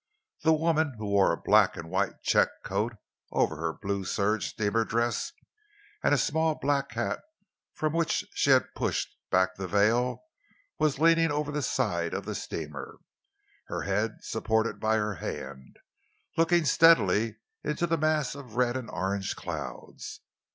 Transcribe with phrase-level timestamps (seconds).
[0.41, 2.93] The woman, who wore a black and white check coat
[3.31, 5.31] over her blue serge steamer dress,
[6.01, 7.19] and a small black hat
[7.75, 10.23] from which she had pushed back the veil,
[10.79, 12.97] was leaning over the side of the steamer,
[13.67, 15.77] her head supported by her hand,
[16.35, 20.21] looking steadily into the mass of red and orange clouds.